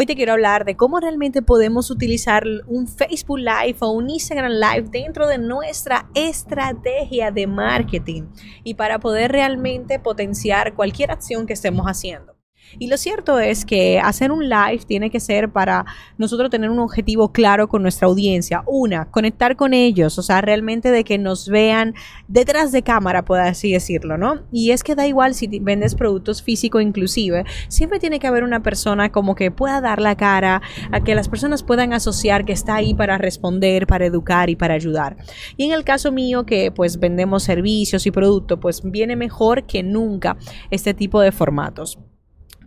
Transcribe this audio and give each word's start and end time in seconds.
Hoy 0.00 0.06
te 0.06 0.14
quiero 0.14 0.34
hablar 0.34 0.64
de 0.64 0.76
cómo 0.76 1.00
realmente 1.00 1.42
podemos 1.42 1.90
utilizar 1.90 2.44
un 2.68 2.86
Facebook 2.86 3.40
Live 3.40 3.78
o 3.80 3.90
un 3.90 4.08
Instagram 4.08 4.52
Live 4.52 4.90
dentro 4.92 5.26
de 5.26 5.38
nuestra 5.38 6.08
estrategia 6.14 7.32
de 7.32 7.48
marketing 7.48 8.28
y 8.62 8.74
para 8.74 9.00
poder 9.00 9.32
realmente 9.32 9.98
potenciar 9.98 10.76
cualquier 10.76 11.10
acción 11.10 11.46
que 11.46 11.54
estemos 11.54 11.86
haciendo. 11.86 12.37
Y 12.78 12.88
lo 12.88 12.96
cierto 12.96 13.38
es 13.38 13.64
que 13.64 13.98
hacer 13.98 14.30
un 14.30 14.48
live 14.48 14.80
tiene 14.86 15.10
que 15.10 15.20
ser 15.20 15.50
para 15.50 15.86
nosotros 16.18 16.50
tener 16.50 16.70
un 16.70 16.78
objetivo 16.78 17.32
claro 17.32 17.68
con 17.68 17.82
nuestra 17.82 18.08
audiencia. 18.08 18.62
Una, 18.66 19.10
conectar 19.10 19.56
con 19.56 19.74
ellos, 19.74 20.18
o 20.18 20.22
sea, 20.22 20.40
realmente 20.40 20.90
de 20.90 21.04
que 21.04 21.18
nos 21.18 21.48
vean 21.48 21.94
detrás 22.26 22.72
de 22.72 22.82
cámara, 22.82 23.24
por 23.24 23.40
así 23.40 23.72
decirlo, 23.72 24.18
¿no? 24.18 24.42
Y 24.52 24.70
es 24.72 24.82
que 24.82 24.94
da 24.94 25.06
igual 25.06 25.34
si 25.34 25.46
vendes 25.60 25.94
productos 25.94 26.42
físicos 26.42 26.82
inclusive, 26.82 27.44
siempre 27.68 27.98
tiene 27.98 28.20
que 28.20 28.26
haber 28.26 28.44
una 28.44 28.62
persona 28.62 29.10
como 29.10 29.34
que 29.34 29.50
pueda 29.50 29.80
dar 29.80 30.00
la 30.00 30.16
cara, 30.16 30.60
a 30.92 31.02
que 31.02 31.14
las 31.14 31.28
personas 31.28 31.62
puedan 31.62 31.92
asociar 31.92 32.44
que 32.44 32.52
está 32.52 32.76
ahí 32.76 32.94
para 32.94 33.18
responder, 33.18 33.86
para 33.86 34.06
educar 34.06 34.50
y 34.50 34.56
para 34.56 34.74
ayudar. 34.74 35.16
Y 35.56 35.64
en 35.64 35.72
el 35.72 35.84
caso 35.84 36.12
mío 36.12 36.44
que 36.44 36.70
pues 36.70 36.98
vendemos 36.98 37.42
servicios 37.42 38.06
y 38.06 38.10
productos, 38.10 38.58
pues 38.60 38.82
viene 38.84 39.16
mejor 39.16 39.66
que 39.66 39.82
nunca 39.82 40.36
este 40.70 40.94
tipo 40.94 41.20
de 41.20 41.32
formatos. 41.32 41.98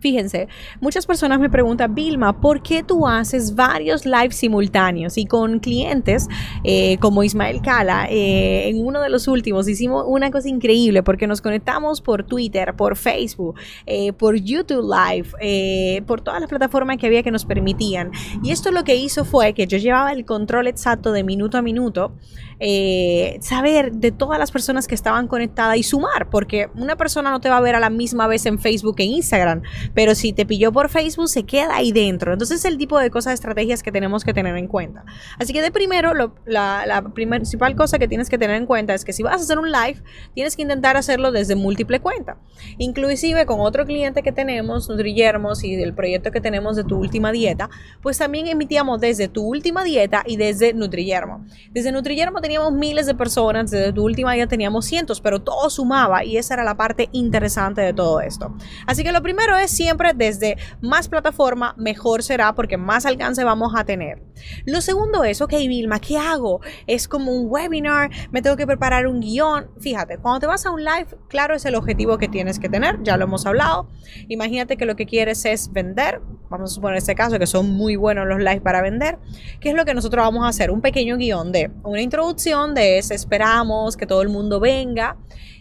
Fíjense, 0.01 0.47
muchas 0.79 1.05
personas 1.05 1.39
me 1.39 1.47
preguntan, 1.47 1.93
Vilma, 1.93 2.41
¿por 2.41 2.63
qué 2.63 2.81
tú 2.81 3.07
haces 3.07 3.53
varios 3.53 4.03
lives 4.03 4.35
simultáneos? 4.35 5.15
Y 5.15 5.27
con 5.27 5.59
clientes 5.59 6.27
eh, 6.63 6.97
como 6.97 7.23
Ismael 7.23 7.61
Cala, 7.61 8.07
eh, 8.09 8.67
en 8.67 8.83
uno 8.83 8.99
de 8.99 9.09
los 9.09 9.27
últimos 9.27 9.69
hicimos 9.69 10.03
una 10.07 10.31
cosa 10.31 10.49
increíble 10.49 11.03
porque 11.03 11.27
nos 11.27 11.39
conectamos 11.39 12.01
por 12.01 12.23
Twitter, 12.23 12.73
por 12.75 12.97
Facebook, 12.97 13.59
eh, 13.85 14.11
por 14.13 14.37
YouTube 14.37 14.89
Live, 14.91 16.01
por 16.07 16.21
todas 16.21 16.41
las 16.41 16.49
plataformas 16.49 16.97
que 16.97 17.05
había 17.05 17.21
que 17.21 17.29
nos 17.29 17.45
permitían. 17.45 18.09
Y 18.41 18.49
esto 18.49 18.71
lo 18.71 18.83
que 18.83 18.95
hizo 18.95 19.23
fue 19.23 19.53
que 19.53 19.67
yo 19.67 19.77
llevaba 19.77 20.13
el 20.13 20.25
control 20.25 20.65
exacto 20.65 21.11
de 21.11 21.23
minuto 21.23 21.59
a 21.59 21.61
minuto, 21.61 22.15
saber 23.39 23.91
de 23.91 24.11
todas 24.11 24.39
las 24.39 24.51
personas 24.51 24.87
que 24.87 24.95
estaban 24.95 25.27
conectadas 25.27 25.77
y 25.77 25.83
sumar, 25.83 26.31
porque 26.31 26.69
una 26.73 26.95
persona 26.95 27.29
no 27.29 27.39
te 27.39 27.49
va 27.49 27.57
a 27.57 27.61
ver 27.61 27.75
a 27.75 27.79
la 27.79 27.91
misma 27.91 28.25
vez 28.25 28.47
en 28.47 28.57
Facebook 28.57 28.95
e 28.97 29.03
Instagram 29.03 29.61
pero 29.93 30.15
si 30.15 30.33
te 30.33 30.45
pilló 30.45 30.71
por 30.71 30.89
Facebook, 30.89 31.27
se 31.27 31.43
queda 31.43 31.75
ahí 31.75 31.91
dentro. 31.91 32.33
Entonces 32.33 32.59
es 32.59 32.65
el 32.65 32.77
tipo 32.77 32.99
de 32.99 33.09
cosas, 33.09 33.33
estrategias 33.33 33.83
que 33.83 33.91
tenemos 33.91 34.23
que 34.23 34.33
tener 34.33 34.55
en 34.57 34.67
cuenta. 34.67 35.05
Así 35.39 35.53
que 35.53 35.61
de 35.61 35.71
primero, 35.71 36.13
la, 36.45 37.11
principal 37.13 37.75
cosa 37.75 37.99
que 37.99 38.07
tienes 38.07 38.29
que 38.29 38.37
tener 38.37 38.55
en 38.55 38.65
cuenta 38.65 38.93
es 38.93 39.05
que 39.05 39.13
si 39.13 39.23
vas 39.23 39.33
a 39.33 39.43
hacer 39.43 39.59
un 39.59 39.71
live, 39.71 40.01
tienes 40.33 40.55
que 40.55 40.61
intentar 40.61 40.97
hacerlo 40.97 41.31
desde 41.31 41.55
múltiple 41.55 41.99
cuentas. 41.99 42.37
Inclusive 42.77 43.45
con 43.45 43.59
otro 43.59 43.85
cliente 43.85 44.23
que 44.23 44.31
tenemos, 44.31 44.89
Nutrillermos, 44.89 45.63
y 45.63 45.75
del 45.75 45.93
proyecto 45.93 46.31
que 46.31 46.41
tenemos 46.41 46.75
de 46.75 46.83
tu 46.83 46.97
última 46.97 47.31
dieta, 47.31 47.69
pues 48.01 48.17
también 48.17 48.47
emitíamos 48.47 48.99
desde 48.99 49.27
tu 49.27 49.43
última 49.43 49.83
dieta 49.83 50.23
y 50.25 50.37
desde 50.37 50.73
Nutrillermo. 50.73 51.45
Desde 51.71 51.91
Nutrillermo 51.91 52.41
teníamos 52.41 52.73
miles 52.73 53.05
de 53.05 53.15
personas, 53.15 53.71
desde 53.71 53.93
tu 53.93 54.03
última 54.03 54.33
dieta 54.33 54.49
teníamos 54.49 54.85
cientos, 54.85 55.21
pero 55.21 55.41
todo 55.41 55.69
sumaba 55.69 56.23
y 56.23 56.37
esa 56.37 56.55
era 56.55 56.63
la 56.63 56.75
parte 56.75 57.09
interesante 57.11 57.81
de 57.81 57.93
todo 57.93 58.21
esto. 58.21 58.55
Así 58.85 59.03
que 59.03 59.11
lo 59.11 59.21
primero 59.21 59.57
es 59.57 59.71
siempre 59.81 60.11
desde 60.13 60.57
más 60.79 61.09
plataforma, 61.09 61.73
mejor 61.75 62.21
será 62.21 62.53
porque 62.53 62.77
más 62.77 63.07
alcance 63.07 63.43
vamos 63.43 63.73
a 63.75 63.83
tener. 63.83 64.21
Lo 64.65 64.79
segundo 64.79 65.23
es, 65.23 65.41
ok, 65.41 65.53
Vilma, 65.67 65.99
¿qué 65.99 66.19
hago? 66.19 66.61
Es 66.85 67.07
como 67.07 67.31
un 67.31 67.47
webinar, 67.49 68.11
me 68.31 68.43
tengo 68.43 68.55
que 68.55 68.67
preparar 68.67 69.07
un 69.07 69.21
guion. 69.21 69.71
Fíjate, 69.79 70.19
cuando 70.19 70.41
te 70.41 70.45
vas 70.45 70.67
a 70.67 70.71
un 70.71 70.83
live, 70.83 71.07
claro 71.29 71.55
es 71.55 71.65
el 71.65 71.73
objetivo 71.73 72.19
que 72.19 72.27
tienes 72.27 72.59
que 72.59 72.69
tener, 72.69 73.01
ya 73.01 73.17
lo 73.17 73.23
hemos 73.23 73.47
hablado. 73.47 73.89
Imagínate 74.27 74.77
que 74.77 74.85
lo 74.85 74.95
que 74.95 75.07
quieres 75.07 75.45
es 75.45 75.73
vender, 75.73 76.21
vamos 76.49 76.71
a 76.71 76.75
suponer 76.75 76.97
este 76.97 77.15
caso 77.15 77.39
que 77.39 77.47
son 77.47 77.71
muy 77.71 77.95
buenos 77.95 78.27
los 78.27 78.37
lives 78.37 78.61
para 78.61 78.83
vender. 78.83 79.17
¿Qué 79.59 79.69
es 79.69 79.75
lo 79.75 79.83
que 79.83 79.95
nosotros 79.95 80.23
vamos 80.23 80.45
a 80.45 80.49
hacer? 80.49 80.69
Un 80.69 80.81
pequeño 80.81 81.17
guion 81.17 81.51
de 81.51 81.71
una 81.83 82.01
introducción 82.01 82.75
de 82.75 82.99
ese, 82.99 83.15
esperamos 83.15 83.97
que 83.97 84.05
todo 84.05 84.21
el 84.21 84.29
mundo 84.29 84.59
venga. 84.59 85.17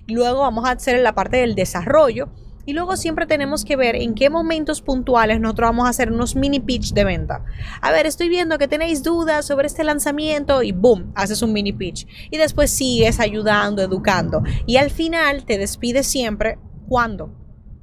Luego 0.09 0.41
vamos 0.41 0.67
a 0.67 0.73
hacer 0.73 1.01
la 1.01 1.15
parte 1.15 1.39
del 1.39 1.55
desarrollo 1.55 2.29
y 2.67 2.73
luego 2.73 2.97
siempre 2.97 3.27
tenemos 3.27 3.65
que 3.65 3.77
ver 3.77 3.97
en 3.97 4.15
qué 4.15 4.31
momentos 4.31 4.83
puntuales 4.83 5.41
nosotros 5.41 5.71
vamos 5.71 5.87
a 5.87 5.91
hacer 5.91 6.13
unos 6.13 6.37
mini 6.37 6.61
pitch 6.61 6.93
de 6.93 7.05
venta. 7.05 7.45
A 7.81 7.91
ver, 7.91 8.07
estoy 8.07 8.29
viendo 8.29 8.59
que 8.59 8.69
tenéis 8.69 9.03
dudas 9.03 9.47
sobre 9.47 9.67
este 9.67 9.85
lanzamiento 9.85 10.63
y 10.63 10.73
boom, 10.73 11.13
haces 11.15 11.43
un 11.43 11.53
mini 11.53 11.73
pitch. 11.73 12.07
Y 12.31 12.39
después 12.39 12.71
sigues 12.71 13.21
ayudando, 13.21 13.83
educando. 13.83 14.43
Y 14.67 14.77
al 14.77 14.91
final 14.91 15.45
te 15.45 15.59
despides 15.59 16.07
siempre. 16.07 16.59
¿Cuándo? 16.89 17.35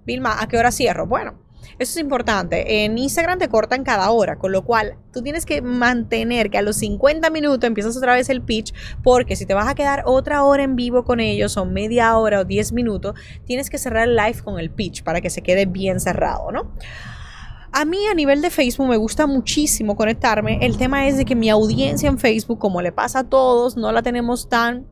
Vilma, 0.05 0.41
¿a 0.41 0.47
qué 0.47 0.57
hora 0.57 0.71
cierro? 0.71 1.07
Bueno, 1.07 1.46
eso 1.79 1.91
es 1.91 1.97
importante. 1.97 2.83
En 2.83 2.97
Instagram 2.97 3.39
te 3.39 3.47
cortan 3.47 3.83
cada 3.83 4.09
hora, 4.11 4.37
con 4.37 4.51
lo 4.51 4.63
cual 4.63 4.95
tú 5.11 5.21
tienes 5.21 5.45
que 5.45 5.61
mantener 5.61 6.49
que 6.49 6.57
a 6.57 6.61
los 6.61 6.77
50 6.77 7.29
minutos 7.29 7.67
empiezas 7.67 7.95
otra 7.97 8.13
vez 8.13 8.29
el 8.29 8.41
pitch, 8.41 8.73
porque 9.03 9.35
si 9.35 9.45
te 9.45 9.53
vas 9.53 9.67
a 9.67 9.75
quedar 9.75 10.03
otra 10.05 10.43
hora 10.43 10.63
en 10.63 10.75
vivo 10.75 11.03
con 11.03 11.19
ellos, 11.19 11.57
o 11.57 11.65
media 11.65 12.17
hora 12.17 12.41
o 12.41 12.45
10 12.45 12.73
minutos, 12.73 13.15
tienes 13.45 13.69
que 13.69 13.77
cerrar 13.77 14.07
el 14.07 14.15
live 14.15 14.41
con 14.43 14.59
el 14.59 14.69
pitch 14.69 15.03
para 15.03 15.21
que 15.21 15.29
se 15.29 15.41
quede 15.41 15.65
bien 15.65 15.99
cerrado, 15.99 16.51
¿no? 16.51 16.71
A 17.71 17.85
mí 17.85 17.99
a 18.09 18.13
nivel 18.13 18.41
de 18.41 18.49
Facebook 18.49 18.87
me 18.87 18.97
gusta 18.97 19.27
muchísimo 19.27 19.95
conectarme. 19.95 20.57
El 20.65 20.77
tema 20.77 21.07
es 21.07 21.17
de 21.17 21.25
que 21.25 21.35
mi 21.35 21.49
audiencia 21.49 22.09
en 22.09 22.17
Facebook, 22.17 22.59
como 22.59 22.81
le 22.81 22.91
pasa 22.91 23.19
a 23.19 23.23
todos, 23.25 23.77
no 23.77 23.91
la 23.91 24.01
tenemos 24.01 24.49
tan 24.49 24.87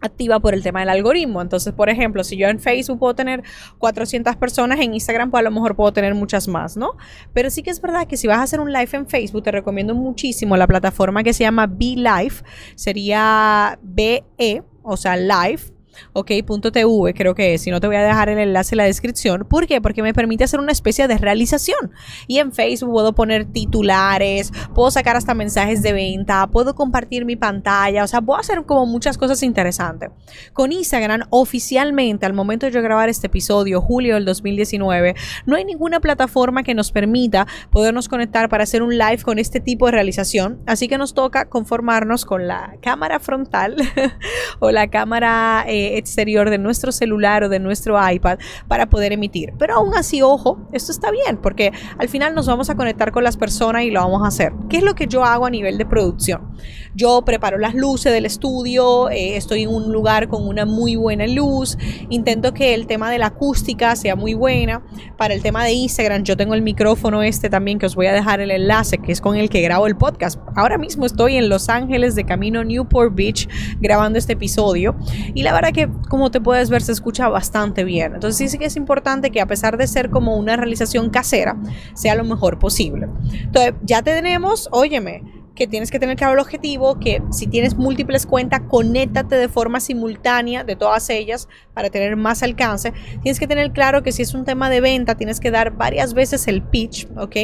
activa 0.00 0.40
por 0.40 0.54
el 0.54 0.62
tema 0.62 0.80
del 0.80 0.88
algoritmo. 0.88 1.40
Entonces, 1.42 1.72
por 1.72 1.88
ejemplo, 1.88 2.24
si 2.24 2.36
yo 2.36 2.48
en 2.48 2.60
Facebook 2.60 2.98
puedo 2.98 3.14
tener 3.14 3.42
400 3.78 4.36
personas, 4.36 4.80
en 4.80 4.94
Instagram 4.94 5.30
pues 5.30 5.40
a 5.40 5.44
lo 5.44 5.50
mejor 5.50 5.76
puedo 5.76 5.92
tener 5.92 6.14
muchas 6.14 6.48
más, 6.48 6.76
¿no? 6.76 6.92
Pero 7.32 7.50
sí 7.50 7.62
que 7.62 7.70
es 7.70 7.80
verdad 7.80 8.06
que 8.06 8.16
si 8.16 8.26
vas 8.26 8.38
a 8.38 8.42
hacer 8.42 8.60
un 8.60 8.72
live 8.72 8.90
en 8.92 9.06
Facebook, 9.06 9.42
te 9.42 9.50
recomiendo 9.50 9.94
muchísimo 9.94 10.56
la 10.56 10.66
plataforma 10.66 11.22
que 11.22 11.32
se 11.32 11.44
llama 11.44 11.66
Be 11.66 11.94
Live, 11.96 12.36
sería 12.74 13.78
BE, 13.82 14.62
o 14.82 14.96
sea, 14.96 15.16
Live 15.16 15.74
ok.tv, 16.12 17.14
creo 17.14 17.34
que 17.34 17.54
es, 17.54 17.62
si 17.62 17.70
no 17.70 17.80
te 17.80 17.86
voy 17.86 17.96
a 17.96 18.02
dejar 18.02 18.28
el 18.28 18.38
enlace 18.38 18.74
en 18.74 18.78
la 18.78 18.84
descripción. 18.84 19.46
¿Por 19.48 19.66
qué? 19.66 19.80
Porque 19.80 20.02
me 20.02 20.14
permite 20.14 20.44
hacer 20.44 20.60
una 20.60 20.72
especie 20.72 21.08
de 21.08 21.18
realización. 21.18 21.92
Y 22.26 22.38
en 22.38 22.52
Facebook 22.52 22.92
puedo 22.92 23.14
poner 23.14 23.44
titulares, 23.44 24.52
puedo 24.74 24.90
sacar 24.90 25.16
hasta 25.16 25.34
mensajes 25.34 25.82
de 25.82 25.92
venta, 25.92 26.46
puedo 26.48 26.74
compartir 26.74 27.24
mi 27.24 27.36
pantalla, 27.36 28.04
o 28.04 28.06
sea, 28.06 28.20
puedo 28.20 28.38
hacer 28.38 28.64
como 28.64 28.86
muchas 28.86 29.18
cosas 29.18 29.42
interesantes. 29.42 30.10
Con 30.52 30.72
Instagram, 30.72 31.22
oficialmente, 31.30 32.26
al 32.26 32.32
momento 32.32 32.66
de 32.66 32.72
yo 32.72 32.82
grabar 32.82 33.08
este 33.08 33.26
episodio, 33.26 33.80
julio 33.80 34.14
del 34.14 34.24
2019, 34.24 35.14
no 35.46 35.56
hay 35.56 35.64
ninguna 35.64 36.00
plataforma 36.00 36.62
que 36.62 36.74
nos 36.74 36.92
permita 36.92 37.46
podernos 37.70 38.08
conectar 38.08 38.48
para 38.48 38.64
hacer 38.64 38.82
un 38.82 38.96
live 38.96 39.22
con 39.22 39.38
este 39.38 39.60
tipo 39.60 39.86
de 39.86 39.92
realización. 39.92 40.60
Así 40.66 40.88
que 40.88 40.98
nos 40.98 41.14
toca 41.14 41.46
conformarnos 41.46 42.24
con 42.24 42.46
la 42.46 42.76
cámara 42.80 43.20
frontal 43.20 43.76
o 44.60 44.70
la 44.70 44.88
cámara... 44.88 45.64
Eh, 45.66 45.83
exterior 45.84 46.50
de 46.50 46.58
nuestro 46.58 46.92
celular 46.92 47.44
o 47.44 47.48
de 47.48 47.58
nuestro 47.58 47.98
iPad 48.10 48.38
para 48.68 48.88
poder 48.88 49.12
emitir. 49.12 49.52
Pero 49.58 49.74
aún 49.74 49.94
así, 49.94 50.22
ojo, 50.22 50.68
esto 50.72 50.92
está 50.92 51.10
bien 51.10 51.38
porque 51.38 51.72
al 51.98 52.08
final 52.08 52.34
nos 52.34 52.46
vamos 52.46 52.70
a 52.70 52.74
conectar 52.74 53.12
con 53.12 53.24
las 53.24 53.36
personas 53.36 53.84
y 53.84 53.90
lo 53.90 54.00
vamos 54.00 54.22
a 54.22 54.28
hacer. 54.28 54.52
¿Qué 54.68 54.78
es 54.78 54.82
lo 54.82 54.94
que 54.94 55.06
yo 55.06 55.24
hago 55.24 55.46
a 55.46 55.50
nivel 55.50 55.78
de 55.78 55.86
producción? 55.86 56.54
Yo 56.94 57.22
preparo 57.24 57.58
las 57.58 57.74
luces 57.74 58.12
del 58.12 58.24
estudio, 58.24 59.10
eh, 59.10 59.36
estoy 59.36 59.62
en 59.62 59.70
un 59.70 59.92
lugar 59.92 60.28
con 60.28 60.46
una 60.46 60.64
muy 60.64 60.94
buena 60.94 61.26
luz, 61.26 61.76
intento 62.08 62.54
que 62.54 62.72
el 62.74 62.86
tema 62.86 63.10
de 63.10 63.18
la 63.18 63.26
acústica 63.26 63.96
sea 63.96 64.14
muy 64.14 64.34
buena. 64.34 64.82
Para 65.16 65.34
el 65.34 65.42
tema 65.42 65.64
de 65.64 65.72
Instagram, 65.72 66.22
yo 66.22 66.36
tengo 66.36 66.54
el 66.54 66.62
micrófono 66.62 67.22
este 67.22 67.50
también 67.50 67.78
que 67.78 67.86
os 67.86 67.96
voy 67.96 68.06
a 68.06 68.12
dejar 68.12 68.40
el 68.40 68.50
enlace, 68.50 68.98
que 68.98 69.12
es 69.12 69.20
con 69.20 69.36
el 69.36 69.48
que 69.48 69.60
grabo 69.60 69.86
el 69.86 69.96
podcast. 69.96 70.38
Ahora 70.54 70.78
mismo 70.78 71.04
estoy 71.04 71.36
en 71.36 71.48
Los 71.48 71.68
Ángeles 71.68 72.14
de 72.14 72.24
camino 72.24 72.62
Newport 72.62 73.14
Beach 73.14 73.48
grabando 73.80 74.18
este 74.18 74.34
episodio 74.34 74.94
y 75.34 75.42
la 75.42 75.52
verdad 75.52 75.72
que 75.74 75.90
como 76.08 76.30
te 76.30 76.40
puedes 76.40 76.70
ver 76.70 76.80
se 76.80 76.92
escucha 76.92 77.28
bastante 77.28 77.84
bien. 77.84 78.14
Entonces 78.14 78.50
sí, 78.50 78.58
que 78.58 78.64
es 78.64 78.76
importante 78.76 79.30
que 79.30 79.42
a 79.42 79.46
pesar 79.46 79.76
de 79.76 79.86
ser 79.86 80.08
como 80.08 80.36
una 80.36 80.56
realización 80.56 81.10
casera, 81.10 81.56
sea 81.92 82.14
lo 82.14 82.24
mejor 82.24 82.58
posible. 82.58 83.08
Entonces 83.42 83.74
ya 83.82 84.00
tenemos, 84.00 84.68
óyeme, 84.72 85.22
que 85.54 85.66
tienes 85.66 85.90
que 85.90 85.98
tener 85.98 86.16
claro 86.16 86.34
el 86.34 86.40
objetivo, 86.40 86.98
que 86.98 87.22
si 87.30 87.46
tienes 87.46 87.76
múltiples 87.76 88.26
cuentas, 88.26 88.62
conéctate 88.68 89.36
de 89.36 89.48
forma 89.48 89.80
simultánea 89.80 90.64
de 90.64 90.76
todas 90.76 91.08
ellas 91.10 91.48
para 91.74 91.90
tener 91.90 92.16
más 92.16 92.42
alcance. 92.42 92.92
Tienes 93.22 93.38
que 93.38 93.46
tener 93.46 93.72
claro 93.72 94.02
que 94.02 94.12
si 94.12 94.22
es 94.22 94.34
un 94.34 94.44
tema 94.44 94.68
de 94.68 94.80
venta, 94.80 95.14
tienes 95.14 95.40
que 95.40 95.50
dar 95.50 95.76
varias 95.76 96.14
veces 96.14 96.48
el 96.48 96.62
pitch, 96.62 97.06
¿ok? 97.16 97.36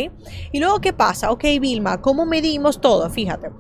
Y 0.53 0.59
luego, 0.59 0.81
¿qué 0.81 0.93
pasa? 0.93 1.31
Ok, 1.31 1.45
Vilma, 1.61 2.01
¿cómo 2.01 2.27
medimos 2.27 2.81
todo? 2.81 3.09
Fíjate. 3.11 3.51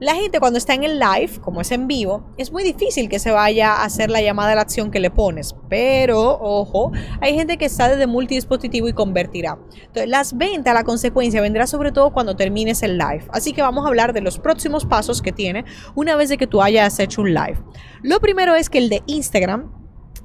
La 0.00 0.16
gente 0.16 0.40
cuando 0.40 0.58
está 0.58 0.74
en 0.74 0.82
el 0.82 0.98
live, 0.98 1.38
como 1.40 1.60
es 1.60 1.70
en 1.70 1.86
vivo, 1.86 2.24
es 2.36 2.50
muy 2.50 2.64
difícil 2.64 3.08
que 3.08 3.20
se 3.20 3.30
vaya 3.30 3.74
a 3.74 3.84
hacer 3.84 4.10
la 4.10 4.20
llamada 4.20 4.52
a 4.52 4.54
la 4.56 4.62
acción 4.62 4.90
que 4.90 4.98
le 4.98 5.10
pones. 5.10 5.54
Pero, 5.68 6.36
ojo, 6.40 6.90
hay 7.20 7.34
gente 7.34 7.56
que 7.58 7.66
está 7.66 7.88
desde 7.88 8.08
multidispositivo 8.08 8.88
y 8.88 8.92
convertirá. 8.92 9.56
Entonces, 9.72 10.08
las 10.08 10.36
ventas, 10.36 10.74
la 10.74 10.82
consecuencia 10.82 11.40
vendrá 11.40 11.68
sobre 11.68 11.92
todo 11.92 12.12
cuando 12.12 12.34
termines 12.34 12.82
el 12.82 12.98
live. 12.98 13.24
Así 13.32 13.52
que 13.52 13.62
vamos 13.62 13.84
a 13.84 13.88
hablar 13.88 14.12
de 14.12 14.20
los 14.20 14.40
próximos 14.40 14.84
pasos 14.84 15.22
que 15.22 15.30
tiene 15.30 15.64
una 15.94 16.16
vez 16.16 16.28
de 16.28 16.38
que 16.38 16.48
tú 16.48 16.60
hayas 16.60 16.98
hecho 16.98 17.22
un 17.22 17.32
live. 17.32 17.58
Lo 18.02 18.18
primero 18.18 18.56
es 18.56 18.68
que 18.68 18.78
el 18.78 18.88
de 18.88 19.04
Instagram 19.06 19.70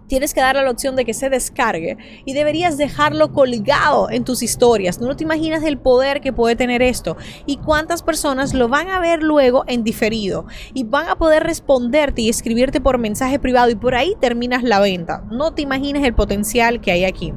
tienes 0.09 0.33
que 0.33 0.41
darle 0.41 0.63
la 0.63 0.71
opción 0.71 0.97
de 0.97 1.05
que 1.05 1.13
se 1.13 1.29
descargue 1.29 1.97
y 2.25 2.33
deberías 2.33 2.77
dejarlo 2.77 3.31
colgado 3.31 4.09
en 4.09 4.25
tus 4.25 4.43
historias. 4.43 4.99
No 4.99 5.15
te 5.15 5.23
imaginas 5.23 5.63
el 5.63 5.77
poder 5.77 6.19
que 6.19 6.33
puede 6.33 6.57
tener 6.57 6.81
esto 6.81 7.15
y 7.45 7.57
cuántas 7.57 8.03
personas 8.03 8.53
lo 8.53 8.67
van 8.67 8.89
a 8.89 8.99
ver 8.99 9.23
luego 9.23 9.63
en 9.67 9.83
diferido 9.83 10.47
y 10.73 10.83
van 10.83 11.07
a 11.07 11.15
poder 11.15 11.43
responderte 11.43 12.23
y 12.23 12.29
escribirte 12.29 12.81
por 12.81 12.97
mensaje 12.97 13.39
privado 13.39 13.69
y 13.69 13.75
por 13.75 13.95
ahí 13.95 14.15
terminas 14.19 14.63
la 14.63 14.79
venta. 14.79 15.23
No 15.31 15.53
te 15.53 15.61
imaginas 15.61 16.03
el 16.03 16.15
potencial 16.15 16.81
que 16.81 16.91
hay 16.91 17.05
aquí. 17.05 17.31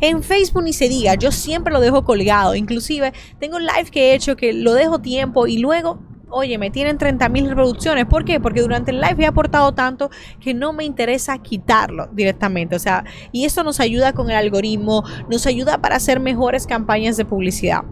En 0.00 0.22
Facebook 0.22 0.62
ni 0.62 0.74
se 0.74 0.88
diga, 0.88 1.14
yo 1.14 1.32
siempre 1.32 1.72
lo 1.72 1.80
dejo 1.80 2.04
colgado. 2.04 2.54
Inclusive 2.54 3.12
tengo 3.40 3.56
un 3.56 3.64
live 3.64 3.90
que 3.90 4.10
he 4.10 4.14
hecho 4.14 4.36
que 4.36 4.52
lo 4.52 4.74
dejo 4.74 5.00
tiempo 5.00 5.46
y 5.46 5.58
luego 5.58 5.98
oye, 6.30 6.58
me 6.58 6.70
tienen 6.70 6.98
30 6.98 7.28
mil 7.28 7.48
reproducciones. 7.48 8.06
¿Por 8.06 8.24
qué? 8.24 8.40
Porque 8.40 8.60
durante 8.60 8.90
el 8.90 9.00
live 9.00 9.24
he 9.24 9.26
aportado 9.26 9.72
tanto 9.72 10.10
que 10.40 10.54
no 10.54 10.72
me 10.72 10.84
interesa 10.84 11.38
quitarlo 11.38 12.08
directamente. 12.12 12.76
O 12.76 12.78
sea, 12.78 13.04
y 13.32 13.44
eso 13.44 13.64
nos 13.64 13.80
ayuda 13.80 14.12
con 14.12 14.30
el 14.30 14.36
algoritmo, 14.36 15.04
nos 15.28 15.46
ayuda 15.46 15.78
para 15.78 15.96
hacer 15.96 16.20
mejores 16.20 16.66
campañas 16.66 17.16
de 17.16 17.24
publicidad. 17.24 17.82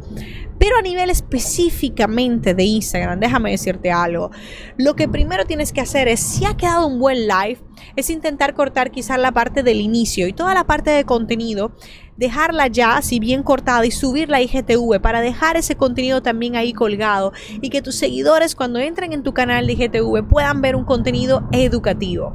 Pero 0.59 0.79
a 0.79 0.83
nivel 0.83 1.11
específicamente 1.11 2.55
de 2.55 2.65
Instagram, 2.65 3.21
déjame 3.21 3.50
decirte 3.50 3.91
algo. 3.91 4.31
Lo 4.79 4.97
que 4.97 5.06
primero 5.06 5.44
tienes 5.44 5.73
que 5.73 5.83
hacer 5.83 6.09
es, 6.09 6.21
si 6.21 6.47
ha 6.47 6.56
quedado 6.56 6.87
un 6.87 6.99
buen 6.99 7.29
live, 7.29 7.59
es 7.94 8.09
intentar 8.09 8.55
cortar 8.55 8.91
quizás 8.91 9.19
la 9.19 9.33
parte 9.33 9.62
del 9.62 9.81
inicio 9.81 10.27
y 10.27 10.33
toda 10.33 10.55
la 10.55 10.65
parte 10.65 10.91
de 10.91 11.05
contenido 11.05 11.73
dejarla 12.17 12.67
ya, 12.69 13.01
si 13.03 13.19
bien 13.19 13.43
cortada, 13.43 13.85
y 13.87 13.91
subirla 13.91 14.39
a 14.39 14.43
IGTV 14.43 15.01
para 15.01 15.21
dejar 15.21 15.57
ese 15.57 15.77
contenido 15.77 16.23
también 16.23 16.57
ahí 16.57 16.73
colgado 16.73 17.33
y 17.61 17.71
que 17.71 17.83
tus 17.83 17.97
seguidores 17.97 18.55
cuando 18.55 18.79
entren 18.79 19.13
en 19.13 19.23
tu 19.23 19.35
canal 19.35 19.67
de 19.67 19.75
IGTV 19.75 20.27
puedan 20.29 20.61
ver 20.61 20.77
un 20.77 20.85
contenido 20.85 21.49
educativo. 21.53 22.35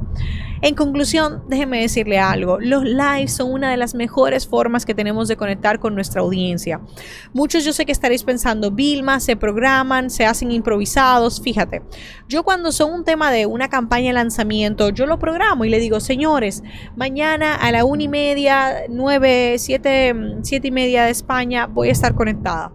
En 0.64 0.76
conclusión, 0.76 1.42
déjeme 1.48 1.80
decirle 1.80 2.20
algo, 2.20 2.60
los 2.60 2.84
lives 2.84 3.32
son 3.32 3.52
una 3.52 3.68
de 3.68 3.76
las 3.76 3.96
mejores 3.96 4.46
formas 4.46 4.86
que 4.86 4.94
tenemos 4.94 5.26
de 5.26 5.36
conectar 5.36 5.80
con 5.80 5.96
nuestra 5.96 6.20
audiencia. 6.20 6.80
Muchos 7.32 7.64
yo 7.64 7.72
sé 7.72 7.84
que 7.84 7.90
estaréis 7.90 8.22
pensando, 8.22 8.70
Vilma, 8.70 9.18
se 9.18 9.34
programan, 9.34 10.08
se 10.08 10.24
hacen 10.24 10.52
improvisados, 10.52 11.42
fíjate, 11.42 11.82
yo 12.28 12.44
cuando 12.44 12.70
son 12.70 12.92
un 12.92 13.04
tema 13.04 13.32
de 13.32 13.44
una 13.44 13.68
campaña 13.68 14.10
de 14.10 14.12
lanzamiento, 14.12 14.90
yo 14.90 15.06
lo 15.06 15.18
programo 15.18 15.64
y 15.64 15.68
le 15.68 15.80
digo, 15.80 15.98
señores, 15.98 16.62
mañana 16.94 17.56
a 17.56 17.72
la 17.72 17.84
una 17.84 18.04
y 18.04 18.08
media, 18.08 18.82
nueve, 18.88 19.56
siete, 19.58 20.14
siete 20.42 20.68
y 20.68 20.70
media 20.70 21.06
de 21.06 21.10
España 21.10 21.66
voy 21.66 21.88
a 21.88 21.92
estar 21.92 22.14
conectada. 22.14 22.70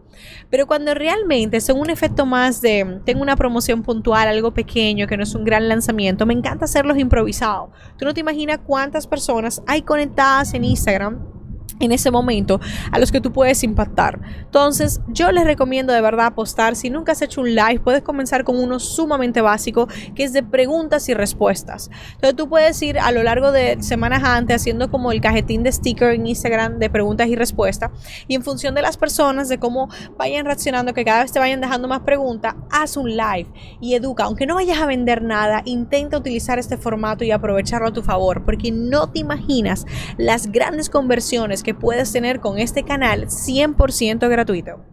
Pero 0.49 0.67
cuando 0.67 0.93
realmente 0.93 1.61
son 1.61 1.79
un 1.79 1.89
efecto 1.89 2.25
más 2.25 2.61
de, 2.61 2.99
tengo 3.05 3.21
una 3.21 3.35
promoción 3.35 3.83
puntual, 3.83 4.27
algo 4.27 4.53
pequeño, 4.53 5.07
que 5.07 5.17
no 5.17 5.23
es 5.23 5.35
un 5.35 5.43
gran 5.43 5.67
lanzamiento, 5.67 6.25
me 6.25 6.33
encanta 6.33 6.65
hacerlos 6.65 6.97
improvisados. 6.97 7.69
Tú 7.97 8.05
no 8.05 8.13
te 8.13 8.21
imaginas 8.21 8.59
cuántas 8.65 9.07
personas 9.07 9.61
hay 9.67 9.81
conectadas 9.81 10.53
en 10.53 10.63
Instagram 10.63 11.36
en 11.79 11.91
ese 11.91 12.11
momento 12.11 12.59
a 12.91 12.99
los 12.99 13.11
que 13.11 13.21
tú 13.21 13.31
puedes 13.31 13.63
impactar. 13.63 14.19
Entonces, 14.41 15.01
yo 15.07 15.31
les 15.31 15.45
recomiendo 15.45 15.93
de 15.93 16.01
verdad 16.01 16.27
apostar. 16.27 16.75
Si 16.75 16.89
nunca 16.89 17.11
has 17.11 17.21
hecho 17.21 17.41
un 17.41 17.55
live, 17.55 17.79
puedes 17.79 18.01
comenzar 18.01 18.43
con 18.43 18.59
uno 18.59 18.79
sumamente 18.79 19.41
básico 19.41 19.87
que 20.15 20.23
es 20.23 20.33
de 20.33 20.43
preguntas 20.43 21.07
y 21.09 21.13
respuestas. 21.13 21.89
Entonces, 22.15 22.35
tú 22.35 22.49
puedes 22.49 22.81
ir 22.81 22.99
a 22.99 23.11
lo 23.11 23.23
largo 23.23 23.51
de 23.51 23.81
semanas 23.81 24.23
antes 24.23 24.57
haciendo 24.57 24.89
como 24.89 25.11
el 25.11 25.21
cajetín 25.21 25.63
de 25.63 25.71
sticker 25.71 26.13
en 26.13 26.27
Instagram 26.27 26.79
de 26.79 26.89
preguntas 26.89 27.27
y 27.27 27.35
respuestas. 27.35 27.91
Y 28.27 28.35
en 28.35 28.43
función 28.43 28.75
de 28.75 28.81
las 28.81 28.97
personas, 28.97 29.49
de 29.49 29.59
cómo 29.59 29.89
vayan 30.17 30.45
reaccionando, 30.45 30.93
que 30.93 31.05
cada 31.05 31.23
vez 31.23 31.31
te 31.31 31.39
vayan 31.39 31.61
dejando 31.61 31.87
más 31.87 32.01
preguntas, 32.01 32.55
haz 32.71 32.97
un 32.97 33.09
live 33.09 33.47
y 33.79 33.93
educa. 33.93 34.23
Aunque 34.23 34.45
no 34.45 34.55
vayas 34.55 34.79
a 34.79 34.85
vender 34.85 35.21
nada, 35.21 35.61
intenta 35.65 36.17
utilizar 36.17 36.59
este 36.59 36.77
formato 36.77 37.23
y 37.23 37.31
aprovecharlo 37.31 37.87
a 37.89 37.93
tu 37.93 38.01
favor, 38.01 38.43
porque 38.45 38.71
no 38.71 39.09
te 39.09 39.19
imaginas 39.19 39.85
las 40.17 40.51
grandes 40.51 40.89
conversiones 40.89 41.63
que 41.67 41.73
puedes 41.73 42.13
tener 42.13 42.39
con 42.39 42.59
este 42.59 42.83
canal 42.83 43.27
100% 43.27 44.29
gratuito. 44.29 44.85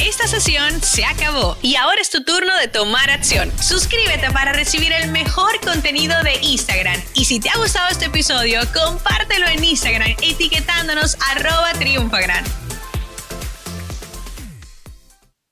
Esta 0.00 0.28
sesión 0.28 0.80
se 0.80 1.04
acabó 1.04 1.56
y 1.62 1.74
ahora 1.74 2.00
es 2.00 2.10
tu 2.10 2.22
turno 2.22 2.56
de 2.58 2.68
tomar 2.68 3.10
acción. 3.10 3.50
Suscríbete 3.60 4.30
para 4.30 4.52
recibir 4.52 4.92
el 4.92 5.10
mejor 5.10 5.58
contenido 5.60 6.14
de 6.22 6.34
Instagram. 6.42 7.00
Y 7.14 7.24
si 7.24 7.40
te 7.40 7.50
ha 7.50 7.56
gustado 7.58 7.88
este 7.88 8.04
episodio, 8.04 8.60
compártelo 8.72 9.48
en 9.48 9.64
Instagram 9.64 10.14
etiquetándonos 10.22 11.16
arroba 11.32 11.72
triunfagran. 11.72 12.44